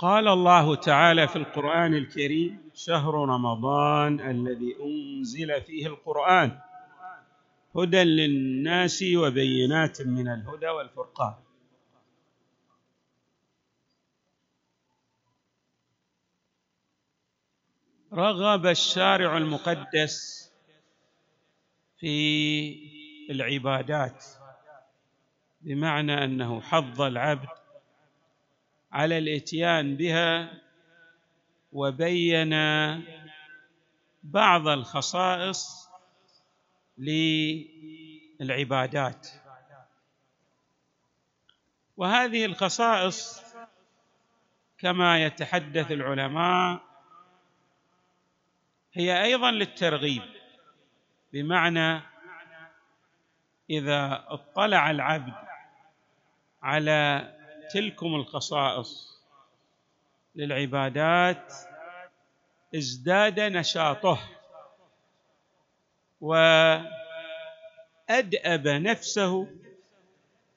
قال 0.00 0.28
الله 0.28 0.74
تعالى 0.74 1.28
في 1.28 1.36
القرآن 1.36 1.94
الكريم 1.94 2.70
شهر 2.74 3.14
رمضان 3.14 4.20
الذي 4.20 4.76
أنزل 4.80 5.62
فيه 5.62 5.86
القرآن. 5.86 6.58
هدى 7.76 8.02
للناس 8.02 9.04
وبينات 9.16 10.02
من 10.02 10.28
الهدى 10.28 10.68
والفرقان. 10.68 11.34
رغب 18.12 18.66
الشارع 18.66 19.36
المقدس 19.36 20.50
في 21.98 22.16
العبادات 23.30 24.24
بمعنى 25.60 26.24
أنه 26.24 26.60
حظ 26.60 27.02
العبد 27.02 27.59
على 28.92 29.18
الاتيان 29.18 29.96
بها 29.96 30.60
وبين 31.72 32.54
بعض 34.22 34.68
الخصائص 34.68 35.88
للعبادات. 38.38 39.28
وهذه 41.96 42.44
الخصائص 42.44 43.42
كما 44.78 45.24
يتحدث 45.24 45.92
العلماء 45.92 46.80
هي 48.92 49.22
أيضا 49.22 49.50
للترغيب 49.50 50.22
بمعنى 51.32 52.02
إذا 53.70 54.24
اطلع 54.28 54.90
العبد 54.90 55.34
على 56.62 57.28
تلكم 57.72 58.14
الخصائص 58.14 59.20
للعبادات 60.34 61.52
ازداد 62.74 63.40
نشاطه 63.40 64.18
وأدأب 66.20 66.88
نفسه 68.68 69.44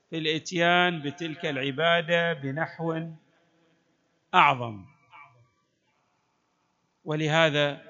في 0.10 0.18
الإتيان 0.18 1.02
بتلك 1.02 1.46
العبادة 1.46 2.34
بنحو 2.34 3.08
أعظم. 4.34 4.86
ولهذا 7.06 7.82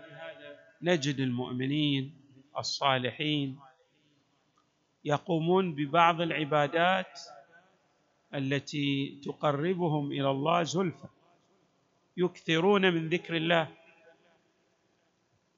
نجد 0.81 1.19
المؤمنين 1.19 2.13
الصالحين 2.57 3.59
يقومون 5.05 5.75
ببعض 5.75 6.21
العبادات 6.21 7.19
التي 8.35 9.19
تقربهم 9.25 10.11
إلى 10.11 10.29
الله 10.31 10.63
زلفى 10.63 11.07
يكثرون 12.17 12.93
من 12.93 13.09
ذكر 13.09 13.37
الله. 13.37 13.67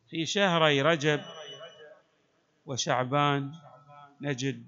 في 0.10 0.26
شهري 0.26 0.82
رجب 0.82 1.22
وشعبان 2.66 3.52
نجد 4.22 4.66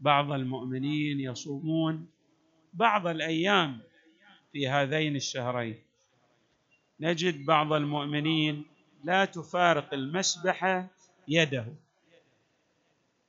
بعض 0.00 0.32
المؤمنين 0.32 1.20
يصومون 1.20 2.08
بعض 2.74 3.06
الأيام 3.06 3.78
في 4.52 4.68
هذين 4.68 5.16
الشهرين. 5.16 5.78
نجد 7.00 7.44
بعض 7.46 7.72
المؤمنين 7.72 8.64
لا 9.04 9.24
تفارق 9.24 9.94
المسبحه 9.94 10.88
يده 11.28 11.66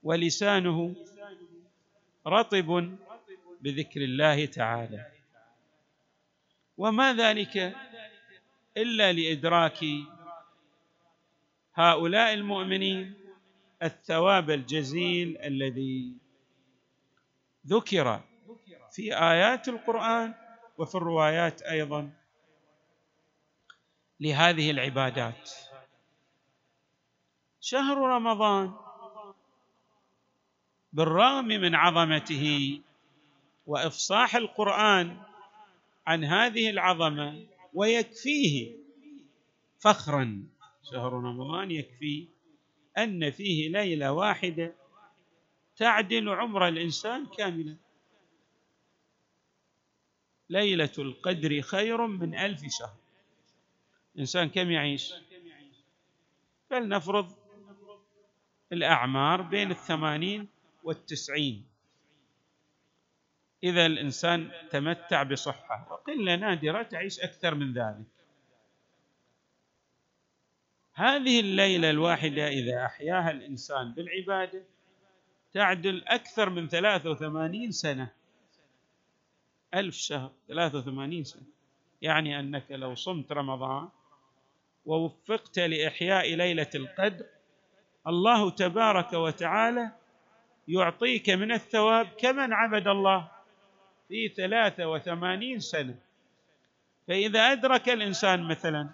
ولسانه 0.04 0.96
رطب 2.28 2.98
بذكر 3.62 4.02
الله 4.02 4.46
تعالى. 4.46 5.12
وما 6.78 7.14
ذلك 7.14 7.76
إلا 8.78 9.14
لإدراك 9.14 9.80
هؤلاء 11.76 12.34
المؤمنين 12.34 13.14
الثواب 13.84 14.50
الجزيل 14.50 15.38
الذي 15.38 16.14
ذكر 17.68 18.22
في 18.92 19.16
آيات 19.16 19.68
القرآن 19.68 20.34
وفي 20.78 20.96
الروايات 20.96 21.62
أيضا 21.62 22.12
لهذه 24.20 24.72
العبادات. 24.72 25.50
شهر 27.62 27.98
رمضان 27.98 28.74
بالرغم 30.94 31.46
من 31.46 31.76
عظمته 31.76 32.80
وإفصاح 33.70 34.36
القرآن 34.36 35.18
عن 36.08 36.24
هذه 36.24 36.70
العظمة 36.70 37.46
ويكفيه 37.74 38.76
فخرا. 39.80 40.44
شهر 40.84 41.14
رمضان 41.14 41.72
يكفي 41.72 42.28
أن 42.98 43.32
فيه 43.32 43.70
ليلة 43.70 44.12
واحدة 44.12 44.76
تعدل 45.76 46.30
عمر 46.30 46.68
الإنسان 46.68 47.26
كاملا. 47.26 47.78
ليلة 50.50 50.94
القدر 50.98 51.62
خير 51.62 52.08
من 52.08 52.36
ألف 52.36 52.62
شهر. 52.80 52.98
الانسان 54.16 54.50
كم 54.50 54.72
يعيش؟ 54.72 55.14
فلنفرض 56.70 57.36
الأعمار 58.72 59.42
بين 59.42 59.72
الثمانين 59.72 60.48
والتسعين. 60.84 61.66
إذا 63.64 63.86
الإنسان 63.86 64.52
تمتع 64.70 65.24
بصحة. 65.24 65.88
وقلة 65.92 66.36
نادرة 66.36 66.84
تعيش 66.84 67.20
أكثر 67.20 67.56
من 67.56 67.74
ذلك. 67.74 68.06
هذه 70.94 71.40
الليلة 71.40 71.90
الواحدة 71.90 72.48
إذا 72.48 72.86
أحياها 72.86 73.32
الإنسان 73.32 73.94
بالعبادة 73.94 74.64
تعدل 75.54 76.04
أكثر 76.08 76.50
من 76.50 76.68
ثلاثة 76.68 77.10
وثمانين 77.10 77.72
سنة. 77.72 78.12
ألف 79.74 79.96
شهر 79.96 80.32
ثلاثة 80.48 80.78
وثمانين 80.78 81.24
سنة. 81.24 81.48
يعني 82.02 82.40
أنك 82.40 82.66
لو 82.72 82.96
صمت 82.96 83.32
رمضان 83.32 83.90
ووفقت 84.86 85.60
لإحياء 85.60 86.36
ليلة 86.36 86.70
القدر 86.76 87.26
الله 88.08 88.50
تبارك 88.50 89.14
وتعالى 89.14 89.92
يعطيك 90.68 91.30
من 91.30 91.52
الثواب 91.52 92.08
كمن 92.08 92.54
عبد 92.54 92.88
الله. 92.88 93.39
في 94.10 94.28
ثلاثة 94.28 94.90
وثمانين 94.90 95.60
سنة. 95.60 95.96
فإذا 97.08 97.40
أدرك 97.52 97.90
الإنسان 97.90 98.44
مثلا 98.44 98.90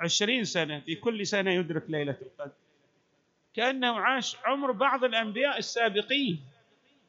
عشرين 0.00 0.44
سنة 0.44 0.80
في 0.80 0.94
كل 0.94 1.26
سنة 1.26 1.50
يدرك 1.50 1.84
ليلة 1.88 2.16
القدر. 2.22 2.52
كأنه 3.54 4.00
عاش 4.00 4.36
عمر 4.44 4.72
بعض 4.72 5.04
الأنبياء 5.04 5.58
السابقين. 5.58 6.40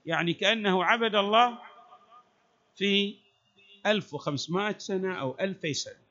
يعني 0.05 0.33
كأنه 0.33 0.83
عبد 0.83 1.15
الله 1.15 1.57
في 2.75 3.15
ألف 3.85 4.13
وخمسمائة 4.13 4.77
سنة 4.77 5.19
أو 5.19 5.35
ألفي 5.39 5.73
سنة. 5.73 6.07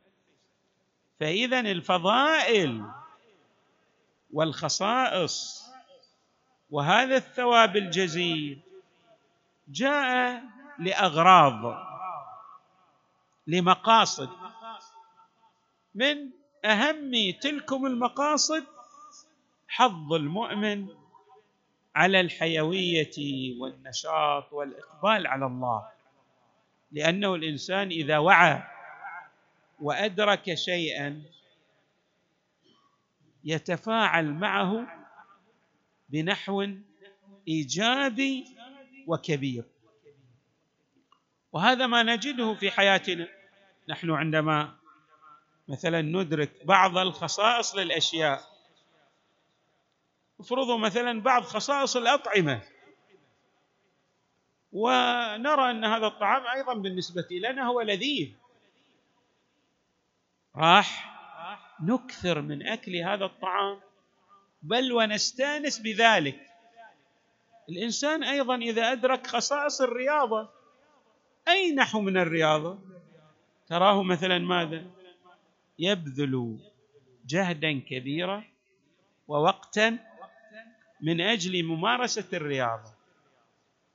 فإذا 1.21 1.61
الفضائل 1.61 2.83
والخصائص 4.33 5.67
وهذا 6.71 7.17
الثواب 7.17 7.77
الجزيل 7.77 8.59
جاء 9.69 10.43
لأغراض 10.79 11.87
لمقاصد. 13.47 14.29
من 15.95 16.31
أهم 16.65 17.13
تلكم 17.41 17.87
المقاصد 17.87 18.65
حظ 19.69 20.13
المؤمن 20.13 20.89
على 21.95 22.21
الحيوية 22.21 23.11
والنشاط 23.61 24.53
والإقبال 24.53 25.27
على 25.27 25.47
الله. 25.47 25.89
لأنه 26.93 27.35
الإنسان 27.35 27.89
إذا 27.89 28.19
وعى 28.19 28.63
وأدرك 29.81 30.55
شيئا 30.55 31.23
يتفاعل 33.45 34.33
معه 34.33 34.87
بنحو 36.09 36.67
إيجابي 37.49 38.45
وكبير. 39.07 39.65
وهذا 41.57 41.87
ما 41.87 42.03
نجده 42.03 42.55
في 42.55 42.71
حياتنا. 42.71 43.29
نحن 43.89 44.11
عندما 44.11 44.75
مثلا 45.69 46.03
ندرك 46.03 46.53
بعض 46.65 46.99
الخصائص 46.99 47.75
للأشياء 47.75 48.41
افرضوا 50.41 50.79
مثلا 50.79 51.21
بعض 51.21 51.43
خصائص 51.43 51.97
الأطعمة 51.97 52.63
ونرى 54.73 55.71
أن 55.71 55.85
هذا 55.85 56.07
الطعام 56.07 56.47
أيضا 56.47 56.75
بالنسبة 56.75 57.29
لنا 57.31 57.67
هو 57.67 57.81
لذيذ. 57.81 58.35
راح 60.57 61.17
نكثر 61.83 62.41
من 62.41 62.67
أكل 62.67 62.97
هذا 62.97 63.25
الطعام 63.25 63.81
بل 64.63 64.93
ونستأنس 64.93 65.79
بذلك. 65.79 66.47
الإنسان 67.69 68.25
أيضا 68.25 68.57
إذا 68.57 68.93
أدرك 68.93 69.27
خصائص 69.27 69.81
الرياضة 69.81 70.56
أي 71.49 71.73
نحو 71.73 72.01
من 72.01 72.17
الرياضة؟ 72.17 72.79
تراه 73.67 74.03
مثلا 74.03 74.39
ماذا؟ 74.39 74.85
يبذل 75.79 76.59
جهدا 77.27 77.81
كبيرا 77.81 78.45
ووقتا 79.29 79.99
من 81.01 81.21
أجل 81.21 81.63
ممارسة 81.65 82.29
الرياضة. 82.33 82.91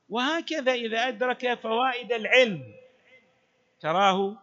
وهكذا 0.08 0.72
إذا 0.72 1.08
أدرك 1.08 1.54
فوائد 1.54 2.12
العلم 2.12 2.74
تراه 3.80 4.36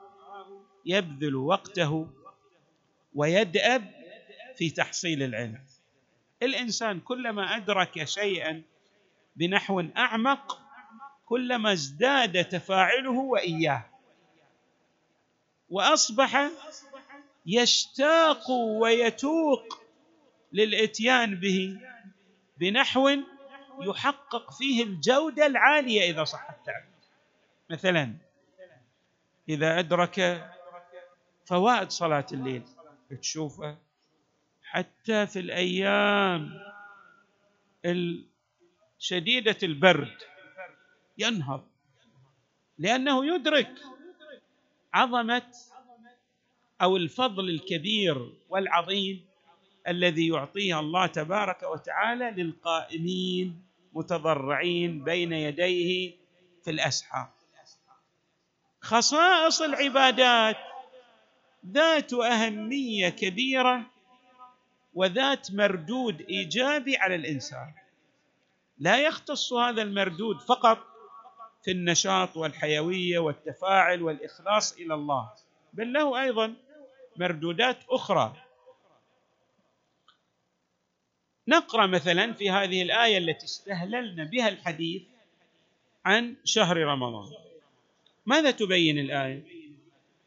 يبذل 0.85 1.35
وقته 1.35 2.07
ويدأب 3.15 3.91
في 4.55 4.69
تحصيل 4.69 5.23
العلم. 5.23 5.63
الإنسان 6.43 6.99
كلما 6.99 7.55
أدرك 7.55 8.03
شيئا 8.03 8.61
بنحو 9.35 9.83
أعمق 9.97 10.68
كلما 11.29 11.73
ازداد 11.73 12.45
تفاعله 12.45 13.11
وإياه. 13.11 13.85
وأصبح 15.69 16.49
يشتاق 17.45 18.51
ويتوق 18.51 19.81
للإتيان 20.53 21.35
به 21.35 21.79
بنحو 22.57 23.09
يحقق 23.81 24.51
فيه 24.51 24.83
الجودة 24.83 25.45
العالية 25.45 26.11
إذا 26.11 26.23
صح 26.23 26.49
التعبير. 26.49 26.89
مثلا 27.69 28.13
إذا 29.49 29.79
أدرك 29.79 30.49
فوائد 31.45 31.89
صلاة 31.89 32.25
الليل 32.31 32.63
تشوفه 33.21 33.77
حتى 34.63 35.27
في 35.27 35.39
الأيام 35.39 36.49
شديده 38.99 39.57
البرد 39.63 40.17
ينهض. 41.19 41.63
لأنه 42.77 43.35
يدرك 43.35 43.73
عظمة 44.93 45.51
أو 46.81 46.97
الفضل 46.97 47.49
الكبير 47.49 48.33
والعظيم 48.49 49.25
الذي 49.87 50.27
يعطيه 50.27 50.79
الله 50.79 51.05
تبارك 51.05 51.63
وتعالى 51.63 52.43
للقائمين 52.43 53.63
متضرعين 53.93 55.03
بين 55.03 55.33
يديه 55.33 56.15
في 56.63 56.71
الأسحار. 56.71 57.29
خصائص 58.81 59.61
العبادات 59.61 60.57
ذات 61.65 62.13
أهمية 62.13 63.09
كبيرة 63.09 63.85
وذات 64.93 65.51
مردود 65.51 66.21
إيجابي 66.21 66.97
على 66.97 67.15
الإنسان. 67.15 67.73
لا 68.77 68.97
يختص 68.97 69.53
هذا 69.53 69.81
المردود 69.81 70.41
فقط 70.41 70.79
في 71.63 71.71
النشاط 71.71 72.37
والحيوية 72.37 73.19
والتفاعل 73.19 74.01
والإخلاص 74.01 74.73
إلى 74.73 74.93
الله. 74.93 75.29
بل 75.73 75.93
له 75.93 76.21
أيضا 76.21 76.53
مردودات 77.17 77.77
أخرى. 77.89 78.35
نقرأ 81.47 81.85
مثلا 81.85 82.33
في 82.33 82.49
هذه 82.49 82.81
الآية 82.81 83.17
التي 83.17 83.45
استهللنا 83.45 84.23
بها 84.23 84.49
الحديث 84.49 85.01
عن 86.05 86.35
شهر 86.43 86.77
رمضان. 86.77 87.31
ماذا 88.25 88.51
تبين 88.51 88.99
الآية؟ 88.99 89.43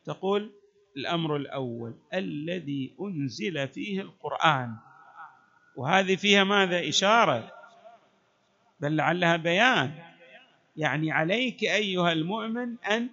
تقول 0.04 0.52
الأمر 0.96 1.36
الأول 1.36 1.94
الذي 2.14 2.94
أنزل 3.00 3.68
فيه 3.68 4.00
القرآن. 4.00 4.76
وهذه 5.76 6.16
فيها 6.16 6.44
ماذا؟ 6.44 6.88
إشارة. 6.88 7.52
بل 8.80 8.96
لعلها 8.96 9.36
بيان. 9.36 10.11
يعني 10.76 11.12
عليك 11.12 11.64
أيها 11.64 12.12
المؤمن 12.12 12.76
أن 12.90 13.08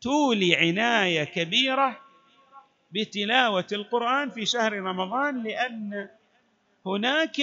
تولي 0.00 0.56
عناية 0.56 1.24
كبيرة 1.24 2.00
بتلاوة 2.90 3.66
القرآن 3.72 4.30
في 4.30 4.46
شهر 4.46 4.72
رمضان 4.72 5.42
لأن 5.42 6.08
هناك 6.86 7.40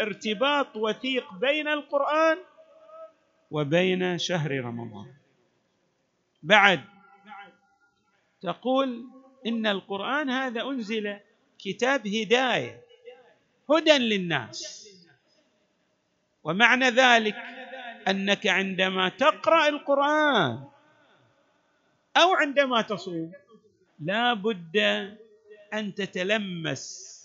ارتباط 0.00 0.76
وثيق 0.76 1.34
بين 1.34 1.68
القرآن 1.68 2.38
وبين 3.50 4.18
شهر 4.18 4.60
رمضان. 4.60 5.12
بعد 6.42 6.80
تقول 8.40 9.04
إن 9.46 9.66
القرآن 9.66 10.30
هذا 10.30 10.62
أنزل 10.62 11.18
كتاب 11.58 12.06
هداية 12.06 12.80
هدى 13.70 13.98
للناس. 13.98 14.88
ومعنى 16.44 16.84
ذلك 16.84 17.36
أنك 18.08 18.46
عندما 18.46 19.08
تقرأ 19.08 19.68
القرآن 19.68 20.64
أو 22.16 22.34
عندما 22.34 22.82
تصوم 22.82 23.32
لا 24.00 24.34
بد 24.34 24.76
أن 25.74 25.94
تتلمس 25.94 27.16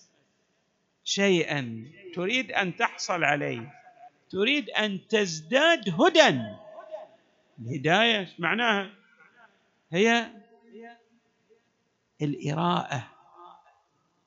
شيئا. 1.03 1.91
تريد 2.15 2.51
أن 2.51 2.75
تحصل 2.75 3.23
عليه. 3.23 3.73
تريد 4.29 4.69
أن 4.69 5.07
تزداد 5.07 5.89
هدى. 6.01 6.41
الهداية 7.59 8.29
معناها؟ 8.39 8.89
هي 9.91 10.27
الاراءه 12.21 13.07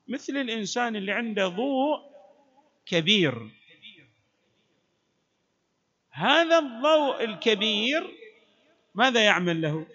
مثل 0.09 0.33
الإنسان 0.37 0.97
اللي 0.97 1.13
عنده 1.13 1.49
ضوء 1.49 2.01
كبير. 2.87 3.51
هذا 6.17 6.59
الضوء 6.59 7.25
الكبير 7.25 8.11
ماذا 8.95 9.25
يعمل 9.25 9.63
له؟ 9.63 9.87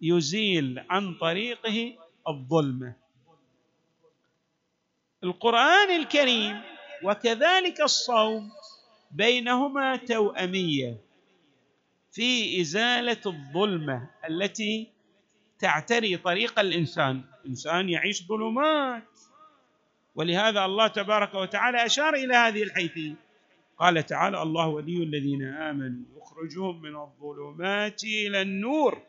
يزيل 0.00 0.84
عن 0.90 1.14
طريقه 1.14 1.98
الظلمة. 2.28 2.94
القرآن 5.24 5.90
الكريم 5.90 6.60
وكذلك 7.02 7.80
الصوم 7.80 8.50
بينهما 9.10 9.96
توأمية 9.96 10.96
في 12.12 12.60
إزالة 12.60 13.20
الظلمة 13.26 14.10
التي 14.30 14.90
تعتري 15.58 16.16
طريق 16.16 16.58
الإنسان. 16.58 17.24
الانسان 17.44 17.88
يعيش 17.88 18.26
ظلمات. 18.26 19.18
ولهذا 20.14 20.64
الله 20.64 20.86
تبارك 20.86 21.34
وتعالى 21.34 21.86
أشار 21.86 22.14
إلى 22.14 22.34
هذه 22.34 22.62
الحيثية. 22.62 23.25
قال 23.78 24.06
تعالى 24.06 24.42
الله 24.42 24.66
ولي 24.68 25.02
الذين 25.02 25.42
آمنوا 25.42 26.04
يخرجهم 26.16 26.82
من 26.82 26.96
الظلمات 26.96 28.04
إلى 28.04 28.42
النور. 28.42 29.02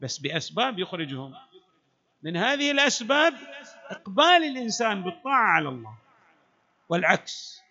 بس 0.00 0.18
بأسباب 0.18 0.78
يخرجهم. 0.78 1.34
من 2.22 2.36
هذه 2.36 2.70
الأسباب 2.70 3.34
إقبال 3.90 4.24
الإنسان 4.24 5.02
بالطاعة 5.02 5.48
على 5.48 5.68
الله 5.68 5.94
والعكس. 6.88 7.62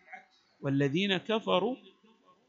والذين 0.62 1.18
كفروا 1.18 1.76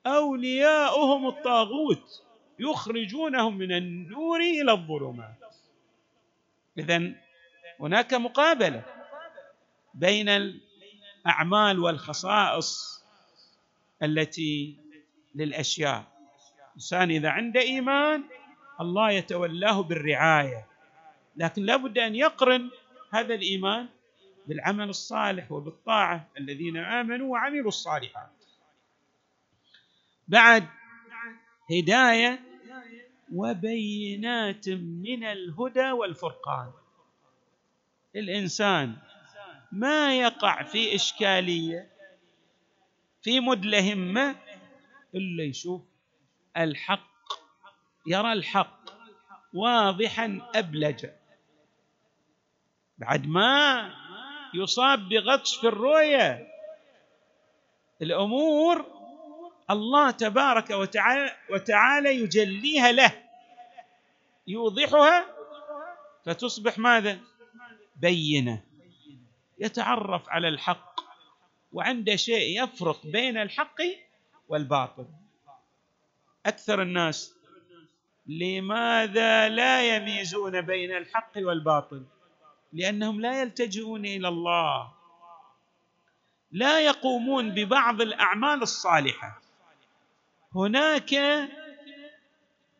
أولياؤهم 0.06 1.28
الطاغوت 1.28 2.22
يخرجونهم 2.58 3.58
من 3.58 3.72
النور 3.72 4.40
إلى 4.40 4.72
الظلمات. 4.72 5.54
اذا 6.78 7.12
هناك 7.80 8.14
مقابلة 8.14 8.84
بين 9.94 10.28
الأعمال 10.28 11.78
والخصائص 11.78 13.01
التي 14.02 14.76
للأشياء. 15.34 16.04
الانسان 16.70 17.10
إذا 17.10 17.28
عنده 17.28 17.60
إيمان 17.60 18.24
الله 18.80 19.10
يتولاه 19.10 19.82
بالرعاية. 19.82 20.66
لكن 21.36 21.62
لا 21.62 21.76
بد 21.76 21.98
أن 21.98 22.14
يقرن 22.14 22.70
هذا 23.12 23.34
الإيمان 23.34 23.88
بالعمل 24.46 24.88
الصالح 24.88 25.52
وبالطاعة 25.52 26.28
الذين 26.38 26.76
آمنوا 26.76 27.32
وعملوا 27.32 27.68
الصالحات. 27.68 28.30
بعد 30.28 30.66
هداية 31.70 32.40
وبينات 33.34 34.68
من 34.68 35.24
الهدى 35.24 35.90
والفرقان. 35.90 36.70
الإنسان 38.16 38.96
ما 39.72 40.18
يقع 40.18 40.62
في 40.62 40.94
إشكالية 40.94 41.91
في 43.22 43.40
مدلهمه 43.40 44.36
الا 45.14 45.44
يشوف 45.44 45.82
الحق 46.56 47.32
يرى 48.06 48.32
الحق 48.32 48.80
واضحا 49.54 50.50
ابلجا. 50.54 51.16
بعد 52.98 53.26
ما 53.26 53.90
يصاب 54.54 55.08
بغطس 55.08 55.54
في 55.54 55.66
الرؤية 55.68 56.48
الأمور 58.02 58.86
الله 59.70 60.10
تبارك 60.10 60.70
وتعالى, 60.70 61.36
وتعالى 61.50 62.16
يجليها 62.20 62.92
له 62.92 63.22
يوضحها 64.46 65.26
فتصبح 66.24 66.78
ماذا؟ 66.78 67.18
بينة. 67.96 68.62
يتعرف 69.58 70.28
على 70.28 70.48
الحق. 70.48 70.91
وعنده 71.72 72.16
شيء 72.16 72.64
يفرق 72.64 73.06
بين 73.06 73.36
الحق 73.36 73.80
والباطل. 74.48 75.06
أكثر 76.46 76.82
الناس 76.82 77.34
لماذا 78.26 79.48
لا 79.48 79.96
يميزون 79.96 80.60
بين 80.60 80.96
الحق 80.96 81.32
والباطل؟ 81.36 82.04
لأنهم 82.72 83.20
لا 83.20 83.42
يلتجئون 83.42 84.04
إلى 84.04 84.28
الله. 84.28 84.92
لا 86.52 86.80
يقومون 86.80 87.50
ببعض 87.50 88.00
الأعمال 88.00 88.62
الصالحة. 88.62 89.42
هناك 90.54 91.14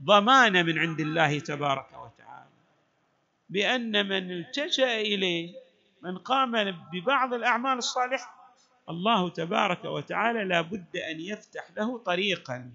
ضمانة 0.02 0.62
من 0.62 0.78
عند 0.78 1.00
الله 1.00 1.38
تبارك 1.38 1.86
وتعالى. 1.86 2.50
بأن 3.48 4.08
من 4.08 4.30
التجأ 4.32 5.00
إليه 5.00 5.54
من 6.02 6.18
قام 6.18 6.70
ببعض 6.92 7.34
الأعمال 7.34 7.78
الصالحة 7.78 8.41
الله 8.88 9.28
تبارك 9.28 9.84
وتعالى 9.84 10.44
لا 10.44 10.60
بد 10.60 10.96
أن 10.96 11.20
يفتح 11.20 11.70
له 11.76 11.98
طريقا. 11.98 12.72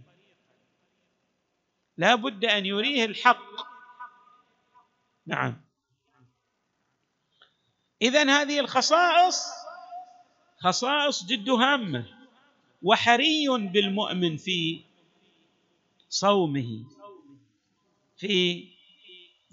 لا 1.98 2.16
بد 2.16 2.46
أن 2.46 2.66
يريه 2.66 3.06
الحق. 3.06 3.68
نعم. 5.26 5.62
اذا 8.02 8.24
هذه 8.24 8.60
الخصائص 8.60 9.44
خصائص 10.60 11.26
جد 11.26 11.50
هامة 11.50 12.06
وحري 12.82 13.48
بالمؤمن 13.50 14.38
في 14.38 14.82
صومه 16.10 16.86
في 18.18 18.68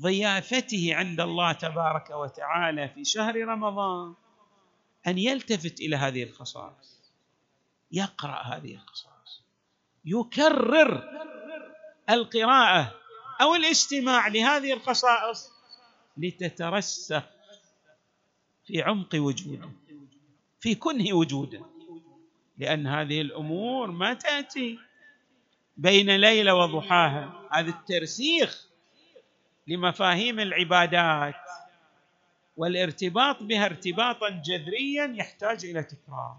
ضيافته 0.00 0.94
عند 0.94 1.20
الله 1.20 1.52
تبارك 1.52 2.10
وتعالى 2.10 2.88
في 2.88 3.04
شهر 3.04 3.36
رمضان. 3.36 4.14
أن 5.06 5.18
يلتفت 5.18 5.80
إلى 5.80 5.96
هذه 5.96 6.22
الخصائص. 6.22 7.00
يقرأ 7.92 8.42
هذه 8.42 8.74
الخصائص. 8.74 9.42
يكرر 10.04 11.10
القراءة 12.10 12.94
أو 13.40 13.54
الاستماع 13.54 14.28
لهذه 14.28 14.72
الخصائص 14.72 15.50
لتترسخ 16.16 17.22
في 18.66 18.82
عمق 18.82 19.14
وجوده 19.14 19.70
في 20.60 20.74
كنه 20.74 21.14
وجوده 21.16 21.66
لأن 22.58 22.86
هذه 22.86 23.20
الأمور 23.20 23.90
ما 23.90 24.14
تأتي 24.14 24.78
بين 25.76 26.16
ليلة 26.16 26.54
وضحاها. 26.54 27.48
هذا 27.52 27.70
الترسيخ 27.70 28.66
لمفاهيم 29.66 30.40
العبادات. 30.40 31.34
والارتباط 32.56 33.42
بها 33.42 33.66
ارتباطا 33.66 34.28
جذريا 34.30 35.14
يحتاج 35.16 35.64
إلى 35.64 35.82
تكرار. 35.82 36.36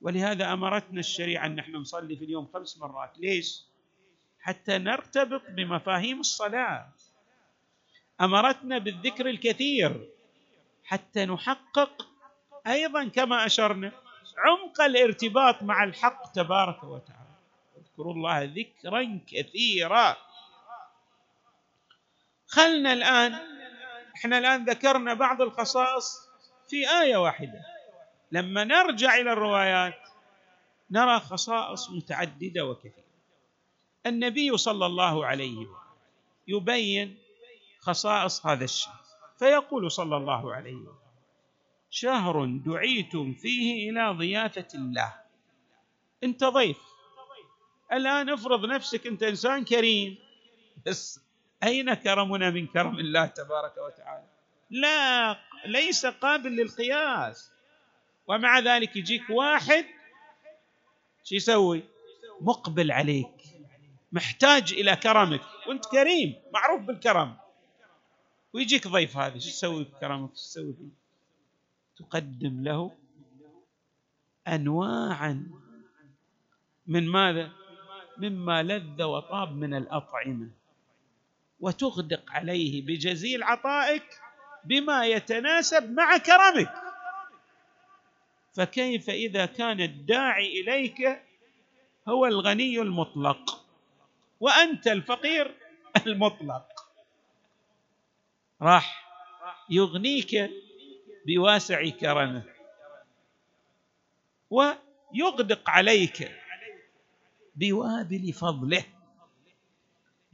ولهذا 0.00 0.52
أمرتنا 0.52 1.00
الشريعة 1.00 1.46
أن 1.46 1.54
نحن 1.54 1.76
نصلي 1.76 2.16
في 2.16 2.24
اليوم 2.24 2.46
خمس 2.54 2.78
مرات. 2.78 3.18
ليش؟ 3.18 3.64
حتى 4.40 4.78
نرتبط 4.78 5.42
بمفاهيم 5.48 6.20
الصلاة. 6.20 6.88
أمرتنا 8.20 8.78
بالذكر 8.78 9.26
الكثير 9.26 10.08
حتى 10.84 11.24
نحقق 11.24 12.08
أيضا 12.66 13.08
كما 13.08 13.46
أشرنا 13.46 13.92
عمق 14.38 14.80
الارتباط 14.80 15.62
مع 15.62 15.84
الحق 15.84 16.32
تبارك 16.32 16.84
وتعالى. 16.84 17.20
اذكروا 17.78 18.14
الله 18.14 18.44
ذكرا 18.44 19.20
كثيرا. 19.26 20.16
خلنا 22.46 22.92
الآن 22.92 23.59
إحنا 24.16 24.38
الآن 24.38 24.64
ذكرنا 24.64 25.14
بعض 25.14 25.42
الخصائص 25.42 26.28
في 26.68 27.00
آية 27.00 27.16
واحدة. 27.16 27.60
لما 28.32 28.64
نرجع 28.64 29.14
إلى 29.14 29.32
الروايات 29.32 29.98
نرى 30.90 31.20
خصائص 31.20 31.90
متعددة 31.90 32.66
وكثيرة. 32.66 33.04
النبي 34.06 34.56
صلى 34.56 34.86
الله 34.86 35.26
عليه 35.26 35.56
وسلم 35.56 35.76
يبين 36.48 37.18
خصائص 37.80 38.46
هذا 38.46 38.64
الشهر. 38.64 39.00
فيقول 39.38 39.90
صلى 39.90 40.16
الله 40.16 40.54
عليه 40.54 40.74
وسلم 40.74 41.00
شهر 41.90 42.44
دعيتم 42.44 43.34
فيه 43.34 43.90
إلى 43.90 44.10
ضيافة 44.18 44.68
الله. 44.74 45.14
أنت 46.24 46.44
ضيف. 46.44 46.78
الآن 47.92 48.28
افرض 48.28 48.66
نفسك 48.66 49.06
أنت 49.06 49.22
إنسان 49.22 49.64
كريم. 49.64 50.18
بس 50.86 51.20
أين 51.64 51.94
كرمنا 51.94 52.50
من 52.50 52.66
كرم 52.66 52.98
الله 52.98 53.26
تبارك 53.26 53.74
وتعالى؟ 53.78 54.26
لا 54.70 55.36
ليس 55.66 56.06
قابل 56.06 56.56
للقياس. 56.56 57.52
ومع 58.26 58.58
ذلك 58.58 58.96
يجيك 58.96 59.30
واحد 59.30 59.84
شو 61.24 61.34
يسوي؟ 61.34 61.82
مقبل 62.40 62.92
عليك. 62.92 63.36
محتاج 64.12 64.72
إلى 64.72 64.96
كرمك. 64.96 65.42
وأنت 65.68 65.86
كريم 65.86 66.34
معروف 66.54 66.80
بالكرم. 66.80 67.36
ويجيك 68.52 68.88
ضيف 68.88 69.16
هذا 69.16 69.38
شو 69.38 69.50
تسوي 69.50 69.84
بكرمك؟ 69.84 70.30
شو 70.36 70.42
تسوي 70.42 70.72
فيه؟ 70.72 71.00
تقدم 71.96 72.64
له 72.64 72.96
انواعا 74.48 75.46
من 76.86 77.08
ماذا؟ 77.08 77.52
مما 78.18 78.62
لذ 78.62 79.02
وطاب 79.02 79.52
من 79.52 79.74
الأطعمة. 79.74 80.59
وتغدق 81.60 82.30
عليه 82.30 82.82
بجزيل 82.82 83.42
عطائك 83.42 84.20
بما 84.64 85.06
يتناسب 85.06 85.92
مع 85.92 86.16
كرمك. 86.16 86.72
فكيف 88.54 89.10
إذا 89.10 89.46
كان 89.46 89.80
الداعي 89.80 90.60
إليك 90.60 91.22
هو 92.08 92.26
الغني 92.26 92.80
المطلق 92.80 93.64
وأنت 94.40 94.86
الفقير 94.88 95.54
المطلق. 96.06 96.66
راح 98.62 99.06
يغنيك 99.70 100.50
بواسع 101.26 101.88
كرمه 101.88 102.44
ويغدق 104.50 105.70
عليك 105.70 106.40
بوابل 107.56 108.32
فضله. 108.32 108.84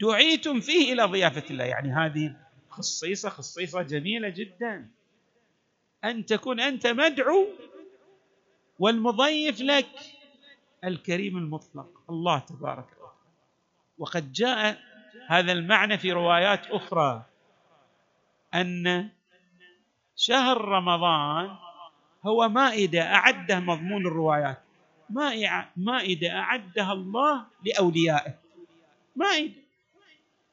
دعيتم 0.01 0.61
فيه 0.61 0.93
إلى 0.93 1.05
ضيافة 1.05 1.45
الله. 1.51 1.65
يعني 1.65 1.93
هذه 1.93 2.37
خصيصة 2.71 3.29
خصيصة 3.29 3.83
جميلة 3.83 4.29
جدا. 4.29 4.91
أن 6.05 6.27
تكون 6.27 6.61
أنت 6.61 6.87
مدعو 6.87 7.47
والمضيف 8.79 9.61
لك 9.61 9.89
الكريم 10.85 11.37
المطلق. 11.37 12.03
الله 12.11 12.39
تبارك 12.39 12.87
وتعالى. 12.93 13.13
وقد 13.99 14.33
جاء 14.33 14.79
هذا 15.29 15.53
المعنى 15.53 15.99
في 15.99 16.13
روايات 16.13 16.67
أخرى 16.71 17.25
أن 18.55 19.09
شهر 20.17 20.61
رمضان 20.61 21.57
هو 22.27 22.49
مائدة 22.49 23.03
اعده 23.03 23.61
مضمون 23.61 24.07
الروايات. 24.07 24.63
مائدة 25.77 26.31
أعدها 26.39 26.93
الله 26.93 27.47
لأوليائه. 27.65 28.35
مائدة. 29.17 29.66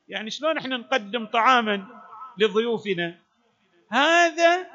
يعني 0.08 0.30
شلون 0.30 0.58
إحنا 0.58 0.78
نقدم 0.78 1.26
طعاما 1.26 1.88
لضيوفنا؟ 2.38 3.16
هذا 3.92 4.68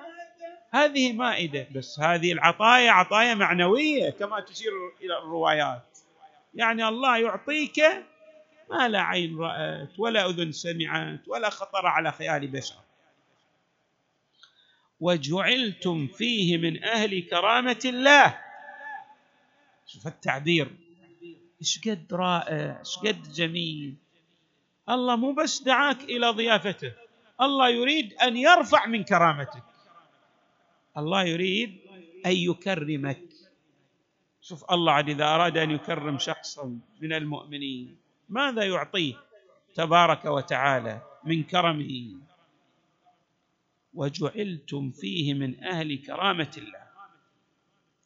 هذه 0.70 1.12
مائدة 1.12 1.66
بس 1.74 2.00
هذه 2.00 2.32
العطايا 2.32 2.90
عطايا 2.90 3.34
معنوية 3.34 4.10
كما 4.10 4.40
تشير 4.40 4.72
إلى 5.00 5.18
الروايات. 5.18 5.98
يعني 6.54 6.88
الله 6.88 7.18
يعطيك 7.18 7.80
ما 8.70 8.88
لا 8.88 9.00
عين 9.00 9.38
رأت 9.38 9.98
ولا 9.98 10.30
أذن 10.30 10.52
سمعت 10.52 11.28
ولا 11.28 11.50
خطر 11.50 11.86
على 11.86 12.12
خيال 12.12 12.46
بشر. 12.46 12.76
وجعلتم 15.00 16.06
فيه 16.06 16.58
من 16.58 16.84
أهل 16.84 17.22
كرامة 17.22 17.80
الله. 17.84 18.40
شوف 19.86 20.06
التعبير. 20.06 20.70
إيش 21.60 21.88
قد 21.88 22.06
رائع 22.12 22.78
إيش 22.78 22.98
قد 22.98 23.32
جميل. 23.32 23.94
الله 24.90 25.16
مو 25.16 25.32
بس 25.32 25.62
دعاك 25.62 26.04
إلى 26.04 26.30
ضيافته 26.30 26.92
الله 27.40 27.68
يريد 27.68 28.14
أن 28.14 28.36
يرفع 28.36 28.86
من 28.86 29.04
كرامتك. 29.04 29.62
الله 30.96 31.22
يريد 31.22 31.78
أن 32.26 32.32
يكرمك. 32.32 33.28
شوف 34.40 34.70
الله 34.72 34.92
عاد 34.92 35.08
إذا 35.08 35.24
أراد 35.24 35.56
أن 35.58 35.70
يكرم 35.70 36.18
شخصا 36.18 36.78
من 37.00 37.12
المؤمنين 37.12 37.96
ماذا 38.28 38.64
يعطيه؟ 38.64 39.14
تبارك 39.74 40.24
وتعالى 40.24 41.02
من 41.24 41.42
كرمه. 41.42 42.16
وجعلتم 43.94 44.90
فيه 44.90 45.34
من 45.34 45.64
أهل 45.64 45.98
كرامة 46.02 46.54
الله. 46.58 46.82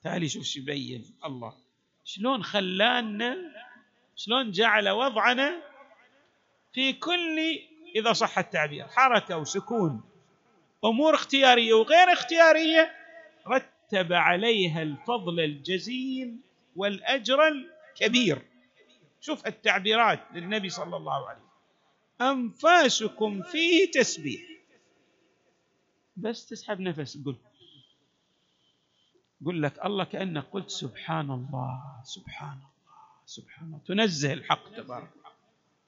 تالي 0.03 0.29
شوف 0.29 0.45
شو 0.45 0.61
يبين 0.61 1.05
الله. 1.25 1.55
شلون 2.05 2.43
خلانا 2.43 3.37
شلون 4.17 4.51
جعل 4.51 4.89
وضعنا 4.89 5.72
في 6.73 6.93
كل 6.93 7.59
إذا 7.97 8.13
صح 8.13 8.39
التعبير 8.39 8.89
حركة 8.89 9.39
وسكون 9.39 10.01
أمور 10.85 11.15
اختيارية 11.15 11.75
وغير 11.75 12.13
اختيارية 12.13 12.95
رتب 13.47 14.13
عليها 14.13 14.83
الفضل 14.83 15.41
الجزيل 15.41 16.37
والأجر 16.77 17.49
الكبير. 17.49 18.43
شوف 19.21 19.47
التعبيرات 19.47 20.21
للنبي 20.33 20.71
صلى 20.71 20.97
الله 20.97 21.29
عليه 21.29 21.39
وسلم. 21.39 21.49
أنفاسكم 22.21 23.43
فيه 23.43 23.91
تسبيح. 23.91 24.43
بس 26.17 26.47
تسحب 26.47 26.81
نفس 26.81 27.19
قل. 27.25 27.37
قل 29.47 29.63
لك 29.63 29.85
الله 29.85 30.05
كأنك 30.05 30.45
قلت 30.53 30.71
سبحان 30.71 31.31
الله 31.31 31.83
سبحان 32.05 32.53
الله 32.53 32.69
سبحان 33.27 33.67
الله. 33.67 33.81
تنزه 33.87 34.33
الحق 34.33 34.71
تبارك 34.77 35.11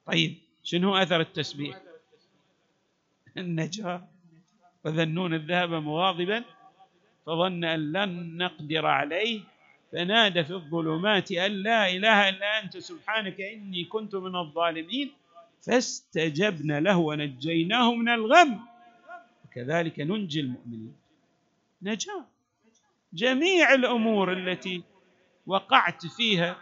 طيب. 0.06 0.38
شنو 0.64 0.96
أثر 0.96 1.20
التسبيح؟ 1.20 1.80
النجاة. 3.36 4.08
وذنون 4.84 5.34
الذهب 5.34 5.70
مغاضبا 5.70 6.44
فظن 7.26 7.64
أن 7.64 7.92
لن 7.92 8.36
نقدر 8.36 8.86
عليه 8.86 9.40
فنادى 9.92 10.44
في 10.44 10.50
الظلمات 10.50 11.32
أن 11.32 11.52
لا 11.52 11.90
إله 11.90 12.28
إلا 12.28 12.64
أنت 12.64 12.76
سبحانك 12.76 13.40
إني 13.40 13.84
كنت 13.84 14.14
من 14.14 14.36
الظالمين 14.36 15.12
فاستجبنا 15.62 16.80
له 16.80 16.96
ونجيناه 16.96 17.94
من 17.94 18.08
الغم. 18.08 18.60
وكذلك 19.44 20.00
ننجي 20.00 20.40
المؤمنين. 20.40 20.96
نجاة. 21.82 22.24
جميع 23.12 23.74
الأمور 23.74 24.32
التي 24.32 24.82
وقعت 25.46 26.06
فيها 26.06 26.56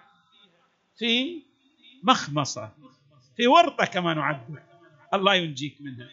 في 0.99 1.43
مخمصة. 2.03 2.71
في 3.37 3.47
ورطة 3.47 3.85
كما 3.85 4.15
نعبر. 4.15 4.63
الله 5.15 5.35
ينجيك 5.35 5.77
منها. 5.81 6.11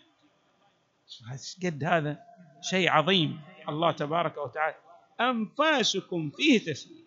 قد 1.63 1.83
هذا 1.83 2.23
شيء 2.61 2.89
عظيم. 2.89 3.41
الله 3.69 3.91
تبارك 3.91 4.37
وتعالى 4.37 4.75
أنفاسكم 5.21 6.29
فيه 6.29 6.59
تسليم. 6.59 7.05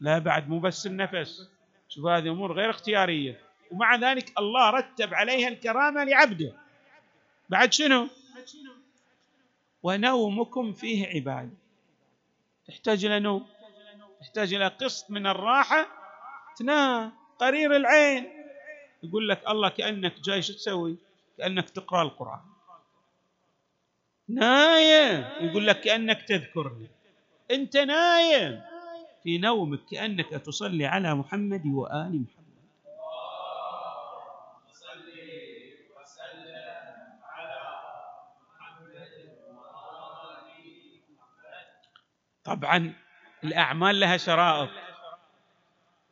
لا 0.00 0.18
بعد 0.18 0.48
مو 0.48 0.58
بس 0.58 0.86
النفس. 0.86 1.50
شوف 1.88 2.06
هذه 2.06 2.28
أمور 2.28 2.52
غير 2.52 2.70
اختيارية. 2.70 3.40
ومع 3.70 3.96
ذلك 3.96 4.38
الله 4.38 4.70
رتب 4.70 5.14
عليها 5.14 5.48
الكرامة 5.48 6.04
لعبده. 6.04 6.52
بعد 7.48 7.72
شنو؟ 7.72 8.08
ونومكم 9.82 10.72
فيه 10.72 11.06
عباده 11.06 11.50
تحتاج 12.68 13.04
إلى 13.04 13.20
نوم. 13.20 13.46
تحتاج 14.20 14.54
إلى 14.54 14.68
قسط 14.68 15.10
من 15.10 15.26
الراحة. 15.26 15.86
تنام. 16.56 17.12
قرير 17.38 17.76
العين. 17.76 18.35
يقول 19.02 19.28
لك 19.28 19.48
الله 19.48 19.68
كأنك 19.68 20.20
جاي 20.20 20.42
شو 20.42 20.52
تسوي؟ 20.52 20.96
كأنك 21.38 21.70
تقرأ 21.70 22.02
القرآن. 22.02 22.40
نايم. 24.28 25.24
يقول 25.40 25.66
لك 25.66 25.80
كأنك 25.80 26.22
تذكرني. 26.22 26.88
أنت 27.50 27.76
نايم. 27.76 28.62
في 29.22 29.38
نومك 29.38 29.80
كأنك 29.90 30.28
تصلي 30.28 30.86
على 30.86 31.14
محمد 31.14 31.66
وآل 31.66 32.22
محمد. 32.22 32.46
طبعا 42.44 42.94
الأعمال 43.44 44.00
لها 44.00 44.16
شرائط. 44.16 44.70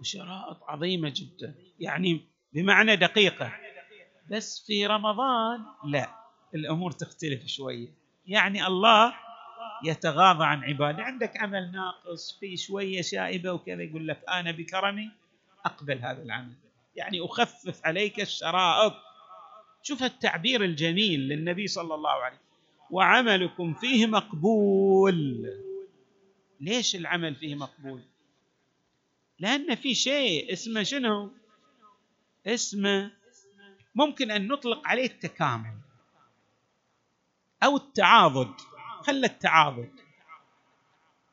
وشرائط 0.01 0.63
عظيمة 0.63 1.13
جدا. 1.17 1.55
يعني 1.81 2.34
بمعنى 2.55 2.97
دقيقة. 2.97 3.53
بس 4.31 4.67
في 4.67 4.87
رمضان 4.87 5.65
لا 5.85 6.15
الأمور 6.55 6.91
تختلف 6.91 7.47
شوية 7.47 7.89
يعني 8.27 8.67
الله 8.67 9.15
يتغاضى 9.85 10.45
عن 10.45 10.65
عباده. 10.65 11.03
عندك 11.03 11.37
عمل 11.37 11.73
ناقص 11.73 12.39
في 12.41 12.57
شوية 12.57 13.03
شائبة 13.03 13.53
وكذا 13.53 13.83
يقول 13.83 14.09
لك 14.09 14.25
أنا 14.29 14.51
بكرمي 14.51 15.11
أقبل 15.65 15.99
هذا 15.99 16.23
العمل. 16.23 16.55
يعني 16.97 17.21
أخفف 17.25 17.87
عليك 17.87 18.21
الشرائط. 18.21 18.95
شوف 19.83 20.03
التعبير 20.03 20.65
الجميل 20.65 21.21
للنبي 21.21 21.67
صلى 21.67 21.95
الله 21.95 22.11
عليه 22.11 22.35
وسلم. 22.35 22.45
وعملكم 22.91 23.75
فيه 23.75 24.07
مقبول. 24.07 25.51
ليش 26.61 26.97
العمل 26.97 27.35
فيه 27.35 27.55
مقبول؟ 27.55 28.01
لأن 29.39 29.75
في 29.75 29.95
شيء 29.95 30.53
اسمه 30.53 30.83
شنو؟ 30.83 31.31
اسمه 32.47 33.11
ممكن 33.95 34.31
أن 34.31 34.49
نطلق 34.49 34.89
عليه 34.89 35.07
التكامل 35.07 35.75
أو 37.63 37.77
التعاضد. 37.77 38.55
خلى 39.03 39.27
التعاضد. 39.27 39.91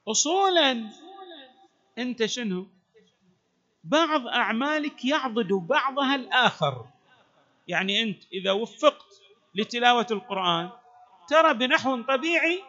أصولا 0.07 0.89
أنت 1.97 2.25
شنو؟ 2.25 2.67
بعض 3.83 4.27
أعمالك 4.27 5.05
يعضد 5.05 5.53
بعضها 5.53 6.15
الآخر. 6.15 6.85
يعني 7.67 8.01
أنت 8.01 8.23
إذا 8.33 8.51
وفقت 8.51 9.21
لتلاوة 9.55 10.07
القرآن 10.11 10.69
ترى 11.27 11.53
بنحو 11.53 12.01
طبيعي 12.01 12.63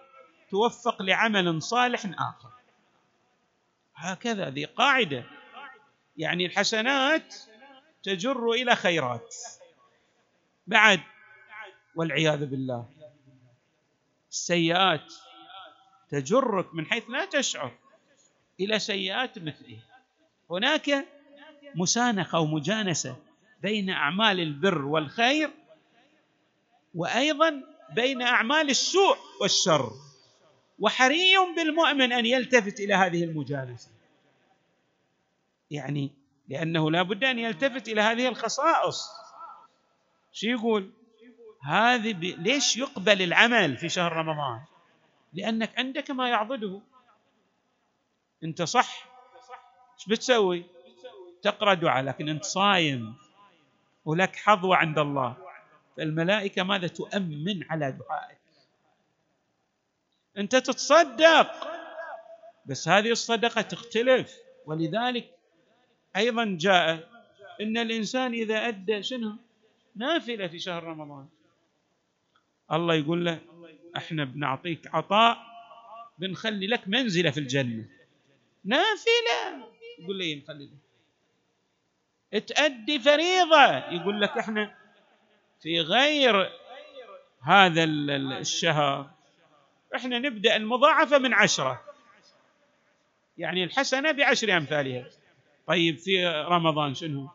توفق 0.50 1.02
لعمل 1.02 1.62
صالح 1.62 2.07
آخر. 2.07 2.50
هكذا 3.94 4.50
ذي 4.50 4.64
قاعدة. 4.64 5.24
يعني 6.16 6.46
الحسنات 6.46 7.35
تجر 8.02 8.50
إلى 8.50 8.76
خيرات. 8.76 9.34
بعد 10.66 11.00
والعياذ 11.94 12.46
بالله. 12.46 12.86
السيئات 14.30 15.12
تجرك 16.08 16.74
من 16.74 16.86
حيث 16.86 17.10
لا 17.10 17.24
تشعر 17.24 17.72
إلى 18.60 18.78
سيئات 18.78 19.38
مثله. 19.38 19.78
هناك 20.50 21.06
مسانخه 21.74 22.40
ومجانسه 22.40 23.16
بين 23.62 23.90
أعمال 23.90 24.40
البر 24.40 24.84
والخير 24.84 25.50
وأيضا 26.94 27.62
بين 27.94 28.22
أعمال 28.22 28.70
السوء 28.70 29.16
والشر. 29.40 29.92
وحري 30.78 31.34
بالمؤمن 31.56 32.12
أن 32.12 32.26
يلتفت 32.26 32.80
إلى 32.80 32.94
هذه 32.94 33.24
المجالسه 33.24 33.90
يعني 35.70 36.10
لأنه 36.48 36.90
لا 36.90 37.02
بد 37.02 37.24
أن 37.24 37.38
يلتفت 37.38 37.88
إلى 37.88 38.00
هذه 38.00 38.28
الخصائص. 38.28 39.09
شو 40.33 40.46
يقول؟ 40.46 40.92
هذه 41.62 42.12
ب... 42.12 42.24
ليش 42.24 42.76
يقبل 42.76 43.22
العمل 43.22 43.76
في 43.76 43.88
شهر 43.88 44.12
رمضان؟ 44.12 44.61
لأنك 45.33 45.78
عندك 45.78 46.11
ما 46.11 46.28
يعضده. 46.28 46.81
أنت 48.44 48.62
صح. 48.62 49.09
إيش 49.94 50.09
بتسوي؟ 50.09 50.64
تقرأ 51.42 51.74
دعاء 51.74 52.05
لكن 52.05 52.28
أنت 52.28 52.44
صايم 52.44 53.14
ولك 54.05 54.37
حظوه 54.37 54.76
عند 54.76 54.98
الله. 54.98 55.37
فالملائكة 55.96 56.62
ماذا 56.62 56.87
تؤمن 56.87 57.70
على 57.70 57.92
دعائك؟ 57.92 58.38
أنت 60.38 60.57
تتصدق. 60.57 61.50
بس 62.66 62.88
هذه 62.88 63.11
الصدقة 63.11 63.61
تختلف. 63.61 64.37
ولذلك 64.66 65.31
أيضا 66.16 66.57
جاء 66.61 67.09
إن 67.61 67.79
الإنسان 67.79 68.33
إذا 68.33 68.68
أدى 68.68 69.03
شنو؟ 69.03 69.37
نافلة 69.96 70.46
في 70.46 70.59
شهر 70.59 70.85
رمضان. 70.85 71.29
الله 72.72 72.94
يقول 72.94 73.25
له 73.25 73.38
إحنا 73.96 74.25
بنعطيك 74.25 74.94
عطاء 74.94 75.38
بنخلي 76.18 76.66
لك 76.66 76.88
منزلة 76.88 77.31
في 77.31 77.40
الجنة. 77.40 77.85
نافلة. 78.64 79.68
يقول 79.98 80.16
لي 80.18 80.35
نخلي 80.35 80.70
لك؟ 82.33 82.46
تأدي 82.46 82.98
فريضة. 82.98 83.77
يقول 83.77 84.20
لك 84.20 84.38
إحنا 84.38 84.75
في 85.61 85.81
غير 85.81 86.53
هذا 87.42 87.85
الشهر. 87.85 89.11
إحنا 89.94 90.18
نبدأ 90.18 90.57
المضاعفة 90.57 91.18
من 91.18 91.35
عشرة. 91.35 91.85
يعني 93.38 93.64
الحسنة 93.64 94.12
بعشر 94.12 94.57
أمثالها. 94.57 95.07
طيب 95.66 95.98
في 95.98 96.27
رمضان 96.29 96.94
شنو؟ 96.94 97.29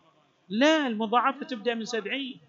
لا 0.49 0.87
المضاعفة 0.87 1.45
تبدأ 1.45 1.73
من 1.73 1.85
سبعين. 1.85 2.39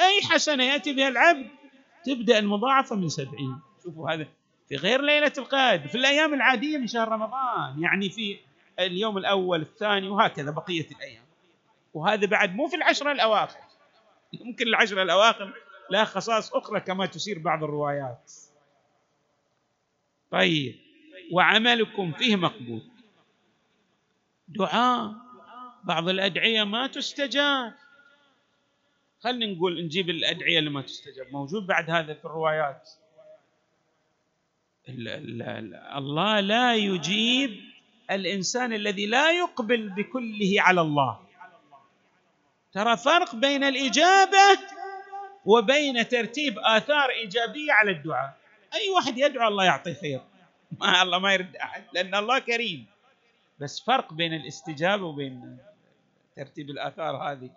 أي 0.00 0.22
حسنة 0.30 0.64
يأتي 0.64 0.92
بها 0.92 1.08
العبد 1.08 1.48
تبدأ 2.04 2.38
المضاعفة 2.38 2.96
من 2.96 3.08
سبعين. 3.08 3.58
شوفوا 3.84 4.10
هذا 4.10 4.26
في 4.68 4.76
غير 4.76 5.02
ليلة 5.02 5.32
القدر 5.38 5.88
في 5.88 5.94
الأيام 5.94 6.34
العادية 6.34 6.78
من 6.78 6.86
شهر 6.86 7.08
رمضان 7.08 7.82
يعني 7.82 8.10
في 8.10 8.38
اليوم 8.78 9.18
الأول 9.18 9.62
الثاني 9.62 10.08
وهكذا 10.08 10.50
بقية 10.50 10.86
الأيام. 10.90 11.22
وهذا 11.94 12.26
بعد 12.26 12.54
مو 12.54 12.68
في 12.68 12.76
العشرة 12.76 13.12
الأواخر. 13.12 13.60
يمكن 14.32 14.66
العشرة 14.66 15.02
الأواخر 15.02 15.54
لها 15.90 16.04
خصائص 16.04 16.54
أخرى 16.54 16.80
كما 16.80 17.06
تشير 17.06 17.38
بعض 17.38 17.64
الروايات. 17.64 18.32
طيب 20.30 20.74
وعملكم 21.32 22.12
فيه 22.12 22.36
مقبول. 22.36 22.82
دعاء 24.56 25.14
بعض 25.84 26.08
الأدعية 26.08 26.64
ما 26.64 26.86
تستجاب. 26.86 27.74
خلينا 29.22 29.52
نقول 29.52 29.84
نجيب 29.84 30.10
الأدعية 30.10 30.58
اللي 30.58 30.70
ما 30.70 30.82
تستجاب. 30.82 31.26
موجود 31.32 31.66
بعد 31.66 31.90
هذا 31.90 32.14
في 32.14 32.24
الروايات. 32.24 32.90
الله 35.96 36.40
لا 36.40 36.74
يجيب 36.74 37.60
الإنسان 38.10 38.72
الذي 38.72 39.06
لا 39.06 39.32
يقبل 39.32 39.88
بكله 39.88 40.54
على 40.58 40.80
الله. 40.80 41.20
ترى 42.72 42.96
فرق 42.96 43.34
بين 43.34 43.64
الإجابة 43.64 44.58
وبين 45.44 46.08
ترتيب 46.08 46.58
آثار 46.58 47.10
إيجابية 47.10 47.72
على 47.72 47.90
الدعاء. 47.90 48.36
أي 48.74 48.90
واحد 48.90 49.18
يدعو 49.18 49.48
الله 49.48 49.64
يعطيه 49.64 49.94
خير؟ 49.94 50.20
ما 50.80 51.02
الله 51.02 51.18
ما 51.18 51.34
يرد 51.34 51.56
أحد 51.56 51.84
لأن 51.92 52.14
الله 52.14 52.38
كريم. 52.38 52.91
بس 53.58 53.80
فرق 53.80 54.14
بين 54.14 54.34
الاستجابة 54.34 55.04
وبين 55.04 55.58
ترتيب 56.36 56.70
الآثار 56.70 57.16
هذه. 57.16 57.50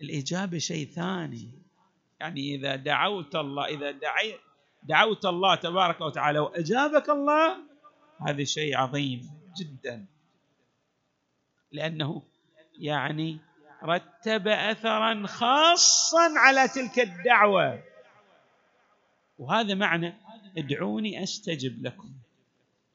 الإجابة 0.00 0.58
شيء 0.58 0.86
ثاني. 0.86 1.50
يعني 2.20 2.54
إذا 2.54 2.76
دعوت 2.76 3.36
الله 3.36 3.66
إذا 3.66 3.90
دعيت 3.90 4.40
دعوت 4.82 5.26
الله 5.26 5.54
تبارك 5.54 6.00
وتعالى 6.00 6.38
وأجابك 6.38 7.08
الله 7.08 7.56
هذا 8.20 8.44
شيء 8.44 8.76
عظيم 8.76 9.30
جدا. 9.58 10.06
لأنه 11.72 12.22
يعني 12.78 13.38
رتب 13.82 14.48
أثرا 14.48 15.26
خاصا 15.26 16.38
على 16.38 16.68
تلك 16.68 16.98
الدعوة. 16.98 17.82
وهذا 19.38 19.74
معنى 19.74 20.14
ادعوني 20.58 21.22
أستجب 21.22 21.82
لكم. 21.82 22.12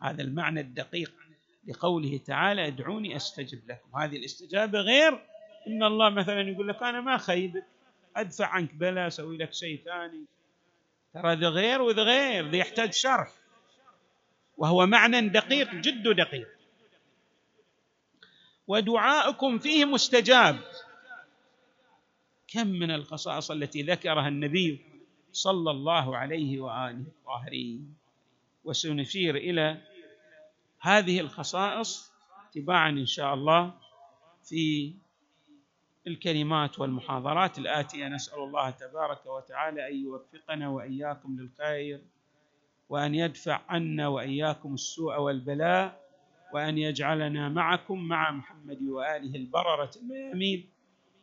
هذا 0.02 0.22
المعنى 0.22 0.60
الدقيق. 0.60 1.21
لقوله 1.68 2.18
تعالى 2.18 2.68
ادعوني 2.68 3.16
أستجب 3.16 3.60
لكم. 3.70 3.98
هذه 4.00 4.18
الاستجابة 4.18 4.80
غير 4.80 5.14
إن 5.68 5.84
الله 5.84 6.10
مثلا 6.10 6.42
يقول 6.42 6.68
لك 6.68 6.84
أنا 6.84 7.02
ما 7.02 7.18
خيبك 7.18 7.66
أدفع 8.16 8.48
عنك 8.48 8.74
بلا 8.74 9.08
أسوي 9.08 9.38
لك 9.38 9.54
شيء 9.54 9.82
ثاني. 9.86 10.26
ترى 11.14 11.36
ذا 11.36 11.50
غير 11.50 11.82
وذا 11.82 12.04
غير 12.04 12.50
ذا 12.50 12.58
يحتاج 12.58 12.94
شرح. 12.94 13.32
وهو 14.58 14.86
معنى 14.86 15.30
دقيق 15.30 15.76
جد 15.76 16.08
دقيق. 16.08 16.48
ودعاؤكم 18.68 19.60
فيه 19.60 19.86
مستجاب. 19.86 20.60
كم 22.48 22.68
من 22.68 22.92
الخصائص 22.92 23.52
التي 23.52 23.82
ذكرها 23.82 24.28
النبي 24.28 24.80
صلى 25.32 25.72
الله 25.72 26.18
عليه 26.18 26.62
وآله 26.62 27.04
الطاهرين. 27.08 27.96
وسنشير 28.64 29.36
إلى 29.36 29.82
هذه 30.82 31.20
الخصائص 31.20 32.12
تباعا 32.54 32.90
إن 32.90 33.06
شاء 33.06 33.34
الله 33.34 33.74
في 34.44 34.94
الكلمات 36.08 36.80
والمحاضرات 36.80 37.58
الآتية. 37.60 38.08
نسأل 38.08 38.40
الله 38.40 38.70
تبارك 38.70 39.26
وتعالى 39.26 39.88
أن 39.88 39.96
يوفقنا 39.96 40.70
وإياكم 40.70 41.38
للخير 41.40 42.02
وأن 42.90 43.16
يدفع 43.16 43.62
عنا 43.70 44.08
وإياكم 44.08 44.74
السوء 44.74 45.20
والبلاء 45.20 46.02
وأن 46.54 46.78
يجعلنا 46.78 47.50
معكم 47.50 48.00
مع 48.04 48.32
محمد 48.32 48.82
وآله 48.82 49.36
البررة 49.36 49.92
الميامين. 49.96 50.70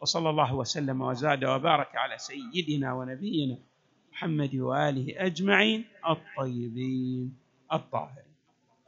وصلى 0.01 0.31
الله 0.31 0.55
وسلم 0.55 1.01
وزاد 1.03 1.45
وبارك 1.45 1.97
على 1.97 2.19
سيدنا 2.19 2.93
ونبينا 2.95 3.59
محمد 4.13 4.57
وآله 4.57 5.27
أجمعين 5.27 5.85
الطيبين 6.09 7.37
الطاهرين. 7.73 8.28